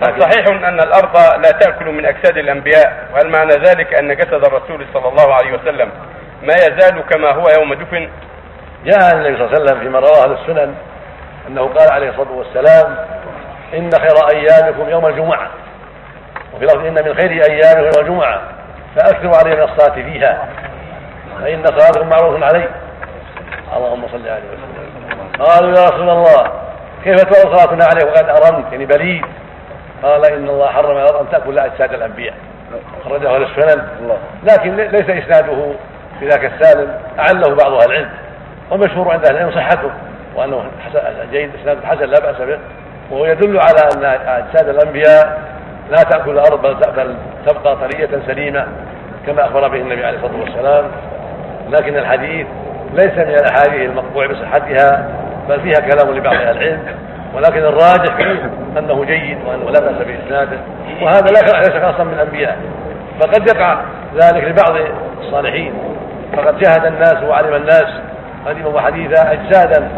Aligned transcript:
صحيح 0.00 0.46
أن 0.48 0.80
الأرض 0.80 1.16
لا 1.16 1.50
تأكل 1.50 1.84
من 1.84 2.06
أجساد 2.06 2.38
الأنبياء 2.38 3.08
وهل 3.12 3.30
معنى 3.30 3.52
ذلك 3.52 4.00
أن 4.00 4.16
جسد 4.16 4.44
الرسول 4.44 4.86
صلى 4.94 5.08
الله 5.08 5.34
عليه 5.34 5.52
وسلم 5.52 5.90
ما 6.42 6.54
يزال 6.54 7.00
كما 7.10 7.32
هو 7.32 7.46
يوم 7.58 7.74
دفن؟ 7.74 8.08
جاء 8.84 9.14
النبي 9.14 9.36
صلى 9.36 9.46
الله 9.46 9.54
عليه 9.54 9.64
وسلم 9.64 9.80
فيما 9.80 9.98
رواه 9.98 10.24
أهل 10.24 10.32
السنن 10.32 10.74
أنه 11.48 11.62
قال 11.62 11.92
عليه 11.92 12.10
الصلاة 12.10 12.32
والسلام 12.32 12.96
إن 13.74 13.90
خير 13.90 14.28
أيامكم 14.34 14.88
يوم 14.88 15.06
الجمعة. 15.06 15.50
وفي 16.54 16.64
لفظ 16.64 16.86
إن 16.86 16.94
من 16.94 17.14
خير 17.14 17.30
أيامكم 17.30 17.84
يوم 17.84 18.00
الجمعة. 18.00 18.40
فأكثروا 18.96 19.36
علي 19.36 19.56
من 19.56 19.62
الصلاة 19.62 19.94
فيها. 19.94 20.48
فإن 21.42 21.64
صلاتكم 21.66 22.08
معروف 22.08 22.42
علي 22.42 22.68
اللهم 23.76 24.08
صل 24.12 24.28
عليه 24.28 24.48
وسلم. 24.52 25.44
قالوا 25.44 25.78
يا 25.78 25.84
رسول 25.84 26.10
الله 26.10 26.52
كيف 27.04 27.22
تؤخذ 27.22 27.56
صلاتنا 27.56 27.84
عليه؟ 27.84 28.06
وقد 28.06 28.28
ارمت 28.28 28.72
يعني 28.72 28.86
بريد 28.86 29.24
قال 30.02 30.24
إن 30.24 30.48
الله 30.48 30.66
حرم 30.66 30.96
الأرض 30.96 31.16
أن 31.16 31.26
تأكل 31.32 31.58
اجساد 31.58 31.94
الأنبياء. 31.94 32.34
أخرجه 33.06 33.34
أهل 33.34 33.42
السنن. 33.42 33.82
لكن 34.42 34.76
ليس 34.76 35.10
إسناده 35.10 35.72
بذاك 36.20 36.44
السالم 36.44 36.94
أعله 37.18 37.54
بعض 37.54 37.72
أهل 37.72 37.90
العلم. 37.90 38.10
والمشهور 38.70 39.12
عند 39.12 39.26
أهل 39.26 39.36
العلم 39.36 39.50
صحته 39.50 39.90
وأنه 40.36 40.64
جيد 41.32 41.50
إسناد 41.60 41.84
حسن 41.84 42.04
لا 42.04 42.20
بأس 42.20 42.36
به. 42.40 42.58
وهو 43.10 43.26
يدل 43.26 43.60
على 43.60 43.80
أن 43.96 44.04
اجساد 44.28 44.68
الأنبياء 44.68 45.40
لا 45.90 46.02
تأكل 46.02 46.30
الأرض 46.30 46.62
بل 46.96 47.16
تبقى 47.46 47.76
طرية 47.76 48.08
سليمة 48.26 48.66
كما 49.26 49.44
أخبر 49.44 49.68
به 49.68 49.80
النبي 49.80 50.04
عليه 50.04 50.18
الصلاة 50.18 50.40
والسلام. 50.40 50.84
لكن 51.70 51.96
الحديث 51.96 52.46
ليس 52.92 53.12
من 53.12 53.34
الأحاديث 53.34 53.90
المقطوع 53.90 54.26
بصحتها 54.26 55.08
بل 55.48 55.60
فيها 55.60 55.80
كلام 55.90 56.16
لبعض 56.16 56.34
أهل 56.34 56.56
العلم. 56.56 57.09
ولكن 57.34 57.58
الراجح 57.58 58.16
أنه 58.78 59.04
جيد 59.04 59.38
وانه 59.46 59.70
لا 59.70 59.80
بأس 59.80 60.06
بإسناده 60.06 60.58
وهذا 61.02 61.26
ليس 61.26 61.82
خاصا 61.84 62.04
من 62.04 62.12
الأنبياء. 62.12 62.58
فقد 63.20 63.48
يقع 63.48 63.80
ذلك 64.14 64.44
لبعض 64.44 64.76
الصالحين. 65.20 65.74
فقد 66.36 66.58
جاهد 66.58 66.84
الناس 66.84 67.22
وعلم 67.22 67.54
الناس 67.54 68.00
قديما 68.46 68.68
وحديثا 68.68 69.32
اجسادا 69.32 69.88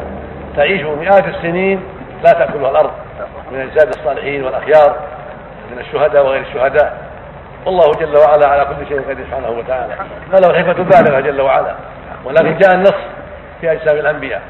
تعيش 0.57 0.83
مئات 0.83 1.25
السنين 1.29 1.83
لا 2.25 2.33
تأكلها 2.33 2.71
الأرض 2.71 2.91
من 3.53 3.61
أجساد 3.61 3.89
الصالحين 3.89 4.45
والأخيار 4.45 4.97
من 5.73 5.79
الشهداء 5.79 6.27
وغير 6.27 6.41
الشهداء. 6.41 6.99
والله 7.67 7.91
جل 8.01 8.17
وعلا 8.17 8.49
على 8.49 8.65
كل 8.65 8.87
شيء 8.89 9.01
قدير 9.01 9.27
سبحانه 9.27 9.51
وتعالى. 9.51 9.95
فله 10.33 10.51
الحكمه 10.51 10.85
بالغه 10.85 11.21
جل 11.21 11.41
وعلا. 11.41 11.75
ولكن 12.25 12.59
جاء 12.59 12.75
النص 12.75 12.95
في 13.61 13.73
أجسام 13.73 13.97
الأنبياء 13.97 14.43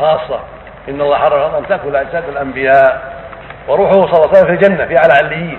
خاصة 0.00 0.40
إن 0.88 1.00
الله 1.00 1.18
حرم 1.18 1.54
أن 1.54 1.66
تأكل 1.68 1.96
أجساد 1.96 2.28
الأنبياء 2.28 3.12
وروحه 3.68 3.92
صلى 3.92 4.04
الله 4.04 4.28
عليه 4.28 4.30
وسلم 4.30 4.46
في 4.46 4.52
الجنة 4.52 4.86
في 4.86 4.96
أعلى 4.96 5.12
عليين. 5.12 5.58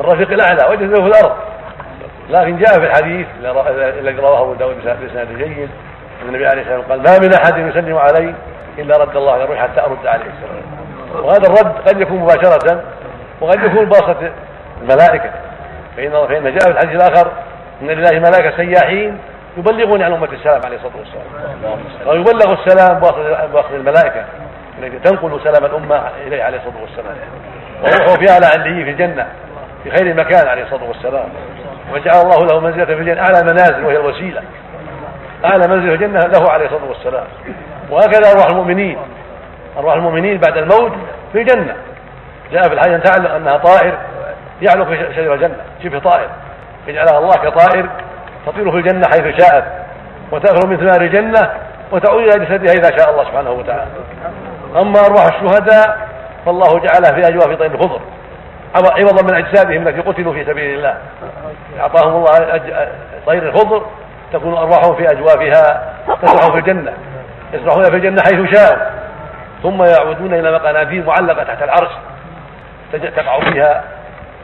الرفيق 0.00 0.30
الأعلى 0.32 0.70
وجسده 0.70 1.02
في 1.02 1.08
الأرض. 1.08 1.36
لكن 2.30 2.56
جاء 2.56 2.80
في 2.80 2.86
الحديث 2.86 3.26
الذي 3.98 4.20
رواه 4.20 4.42
أبو 4.42 4.54
داود 4.54 4.76
بسند 4.76 5.28
جيد 5.38 5.70
أن 6.22 6.28
النبي 6.28 6.46
عليه 6.46 6.62
الصلاة 6.62 6.78
والسلام 6.78 7.02
قال 7.02 7.20
ما 7.20 7.26
من 7.26 7.34
أحد 7.34 7.58
يسلم 7.58 7.98
علي 7.98 8.34
إلا 8.78 8.96
رد 8.96 9.16
الله 9.16 9.44
إلى 9.44 9.58
حتى 9.58 9.80
أرد 9.80 10.06
عليه 10.06 10.24
السلام. 10.24 10.62
وهذا 11.24 11.46
الرد 11.48 11.88
قد 11.88 12.00
يكون 12.00 12.18
مباشرة 12.18 12.82
وقد 13.40 13.62
يكون 13.62 13.84
بواسطة 13.84 14.30
الملائكة. 14.82 15.30
فان 15.96 16.26
فإن 16.26 16.44
جاء 16.44 16.58
في 16.58 16.70
الحديث 16.70 17.02
الآخر 17.02 17.32
إن 17.82 17.86
لله 17.86 18.18
ملائكة 18.18 18.56
سياحين 18.56 19.18
يبلغون 19.56 20.02
عن 20.02 20.12
أمة 20.12 20.28
السلام 20.32 20.60
عليه 20.64 20.76
الصلاة 20.76 20.96
والسلام. 20.98 21.26
ويبلغ 22.06 22.52
السلام 22.52 23.00
بواسطه 23.00 23.76
الملائكة. 23.76 24.20
التي 24.20 24.49
تنقل 25.04 25.40
سلام 25.44 25.64
الأمة 25.64 26.02
إليه 26.26 26.42
عليه 26.42 26.58
الصلاة 26.58 26.82
والسلام. 26.82 27.16
وروحه 27.82 28.14
في 28.14 28.30
اعلى 28.32 28.46
عليه 28.46 28.84
في 28.84 28.90
الجنة 28.90 29.26
في 29.84 29.90
خير 29.90 30.14
مكان 30.14 30.48
عليه 30.48 30.62
الصلاة 30.62 30.84
والسلام. 30.84 31.28
وجعل 31.92 32.22
الله 32.22 32.46
له 32.46 32.60
منزلة 32.60 32.84
في 32.84 32.92
الجنة 32.92 33.20
أعلى 33.20 33.42
منازل 33.42 33.84
وهي 33.84 33.96
الوسيلة. 33.96 34.42
أعلى 35.44 35.68
منزل 35.68 35.88
في 35.88 36.04
الجنة 36.04 36.18
له 36.18 36.50
عليه 36.50 36.64
الصلاة 36.64 36.88
والسلام. 36.88 37.24
وهكذا 37.90 38.32
أرواح 38.32 38.46
المؤمنين. 38.50 38.98
أرواح 39.78 39.94
المؤمنين 39.94 40.40
بعد 40.40 40.56
الموت 40.56 40.92
في 41.32 41.40
الجنة. 41.40 41.76
جاء 42.52 42.62
في 42.62 42.74
الحديث 42.74 42.94
أن 42.94 43.02
تعلم 43.02 43.26
أنها 43.26 43.56
طائر 43.56 43.98
يعلق 44.62 44.88
في 44.88 45.14
شجر 45.16 45.34
الجنة. 45.34 45.56
شبه 45.84 45.98
طائر. 45.98 46.28
يجعلها 46.86 47.18
الله 47.18 47.34
كطائر 47.34 47.88
تطير 48.46 48.70
في 48.70 48.76
الجنة 48.76 49.02
حيث 49.12 49.42
شاءت 49.42 49.64
وتاكل 50.32 50.68
من 50.68 50.76
ثمار 50.76 51.00
الجنة 51.00 51.50
وتعود 51.92 52.22
إلى 52.22 52.44
جسدها 52.44 52.72
إذا 52.72 52.96
شاء 52.98 53.10
الله 53.10 53.24
سبحانه 53.24 53.50
وتعالى. 53.50 53.90
أما 54.76 55.00
أرواح 55.06 55.24
الشهداء 55.26 56.08
فالله 56.46 56.78
جعلها 56.78 57.12
في 57.12 57.28
أجواف 57.28 57.58
طير 57.58 57.74
الخضر. 57.74 58.00
عوضا 58.74 59.22
من 59.22 59.34
أجسادهم 59.34 59.88
التي 59.88 60.00
قتلوا 60.00 60.32
في 60.32 60.44
سبيل 60.44 60.74
الله. 60.74 60.98
أعطاهم 61.80 62.16
الله 62.16 62.60
طير 63.26 63.48
الخضر 63.48 63.86
تكون 64.32 64.54
أرواحهم 64.54 64.96
في 64.96 65.06
أجوافها 65.12 65.94
تسرح 66.22 66.52
في 66.52 66.58
الجنة. 66.58 66.92
يسرحون 67.52 67.84
في 67.84 67.96
الجنة 67.96 68.22
حيث 68.22 68.54
شاءوا. 68.54 68.82
ثم 69.62 69.82
يعودون 69.82 70.34
إلى 70.34 70.52
مقناديل 70.52 71.06
معلقة 71.06 71.44
تحت 71.44 71.62
العرش. 71.62 71.90
تقع 72.92 73.40
فيها 73.40 73.84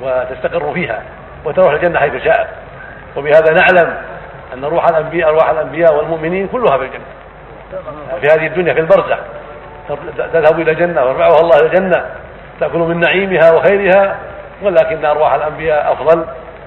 وتستقر 0.01 0.73
فيها 0.73 1.03
وتروح 1.45 1.73
الجنة 1.73 1.99
حيث 1.99 2.25
شاءت 2.25 2.47
وبهذا 3.17 3.53
نعلم 3.53 3.97
أن 4.55 4.65
روح 4.65 4.89
الأنبياء 4.89 5.29
أرواح 5.29 5.51
الأنبياء 5.51 5.97
والمؤمنين 5.97 6.49
كلها 6.49 6.79
في 6.79 6.85
الجنة. 6.85 7.05
في 8.21 8.27
هذه 8.27 8.47
الدنيا 8.47 8.75
في 8.75 8.81
البرزخ. 8.81 9.19
تذهب 10.33 10.61
إلى 10.61 10.71
الجنه 10.71 11.05
ويرفعها 11.05 11.41
الله 11.41 11.57
إلى 11.57 11.67
الجنه 11.67 12.05
تأكل 12.61 12.79
من 12.79 13.01
نعيمها 13.01 13.53
وخيرها 13.53 14.17
ولكن 14.63 15.05
أرواح 15.05 15.33
الأنبياء 15.33 15.93
أفضل 15.93 16.25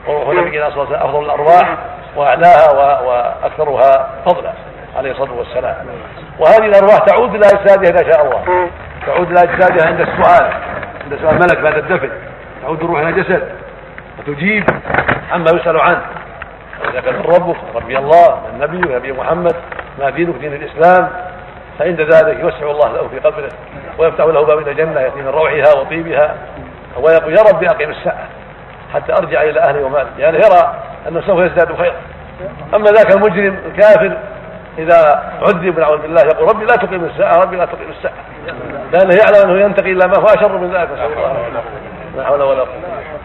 وروح 0.08 0.36
نبينا 0.36 0.70
صلى 0.70 0.84
الله 0.84 0.98
عليه 0.98 0.98
وسلم 0.98 1.10
أفضل 1.10 1.26
الأرواح 1.26 1.78
وأعلاها 2.16 2.72
وأكثرها 3.02 4.10
فضلا 4.26 4.54
عليه 4.98 5.12
الصلاة 5.12 5.34
والسلام. 5.34 5.76
وهذه 6.40 6.66
الأرواح 6.66 6.98
تعود 6.98 7.36
إلى 7.36 7.46
أجسادها 7.46 7.92
إذا 7.92 8.12
شاء 8.12 8.26
الله. 8.26 8.70
تعود 9.06 9.32
إلى 9.32 9.40
أجسادها 9.40 9.88
عند 9.88 10.02
السؤال 10.02 10.52
عند 11.04 11.20
سؤال 11.22 11.34
الملك 11.34 11.60
بعد 11.60 11.78
الدفن. 11.78 12.10
تعود 12.62 12.84
الروح 12.84 13.00
إلى 13.00 13.12
جسد 13.22 13.44
وتجيب 14.20 14.66
عما 15.32 15.52
يسأل 15.54 15.80
عنه. 15.80 16.02
واذا 16.86 17.02
كان 17.02 17.16
ربك 17.16 17.58
ربي 17.76 17.98
الله 17.98 18.42
النبي 18.54 18.94
ونبي 18.94 19.12
محمد 19.12 19.56
ما 20.00 20.10
دينك؟ 20.10 20.36
دين 20.36 20.54
الإسلام. 20.54 21.10
فعند 21.80 22.02
ذلك 22.02 22.40
يوسع 22.40 22.72
الله 22.72 22.92
له 22.94 23.08
في 23.08 23.20
قبره 23.20 23.50
ويفتح 23.98 24.26
له 24.26 24.46
باب 24.46 24.68
الجنه 24.68 25.02
يأتي 25.02 25.16
من 25.16 25.28
روعها 25.28 25.74
وطيبها. 25.82 26.36
ويقول 26.98 27.38
يا 27.38 27.44
ربي 27.54 27.68
أقم 27.68 27.90
الساعة 27.90 28.28
حتى 28.94 29.14
أرجع 29.14 29.42
إلى 29.42 29.60
أهلي 29.60 29.84
ومالي. 29.84 30.10
يعني 30.18 30.38
يرى 30.38 30.74
أنه 31.08 31.22
سوف 31.22 31.40
يزداد 31.40 31.78
خيرا. 31.78 31.96
أما 32.74 32.86
ذاك 32.86 33.16
المجرم 33.16 33.58
الكافر 33.66 34.18
إذا 34.78 35.24
عذب 35.42 35.80
نعوذ 35.80 35.98
بالله 35.98 36.22
يقول 36.22 36.50
ربي 36.50 36.66
لا 36.66 36.76
تقيم 36.76 37.06
الساعة 37.06 37.38
ربي 37.38 37.56
لا 37.56 37.66
تقيم 37.66 37.90
الساعة. 37.98 38.14
لأنه 38.94 39.16
يعلم 39.16 39.50
أنه 39.50 39.66
ينتقي 39.66 39.92
إلى 39.92 40.08
ما 40.08 40.18
هو 40.18 40.26
اشر 40.26 40.58
من 40.58 40.72
ذلك. 40.74 40.92
نسال 40.92 41.14
الله 41.18 41.64
لا 42.18 42.24
حول 42.24 42.42
ولا 42.42 42.60
قوة 42.60 43.19